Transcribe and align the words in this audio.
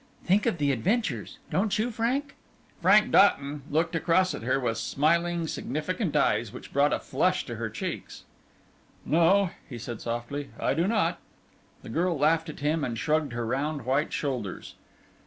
"Think 0.25 0.47
of 0.47 0.57
the 0.57 0.71
adventures! 0.71 1.37
Don't 1.51 1.77
you, 1.77 1.91
Frank?" 1.91 2.33
Frank 2.81 3.11
Doughton 3.11 3.61
looked 3.69 3.95
across 3.95 4.33
at 4.33 4.41
her 4.41 4.59
with 4.59 4.79
smiling 4.79 5.45
significant 5.45 6.15
eyes, 6.15 6.51
which 6.51 6.73
brought 6.73 6.91
a 6.91 6.97
flush 6.97 7.45
to 7.45 7.57
her 7.57 7.69
cheeks. 7.69 8.23
"No," 9.05 9.51
he 9.69 9.77
said 9.77 10.01
softly, 10.01 10.49
"I 10.59 10.73
do 10.73 10.87
not!" 10.87 11.19
The 11.83 11.89
girl 11.89 12.17
laughed 12.17 12.49
at 12.49 12.61
him 12.61 12.83
and 12.83 12.97
shrugged 12.97 13.33
her 13.33 13.45
round 13.45 13.85
white 13.85 14.11
shoulders. 14.11 14.73